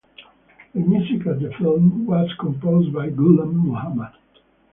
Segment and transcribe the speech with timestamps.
[0.73, 4.13] The music of the film was composed by Ghulam Mohammad.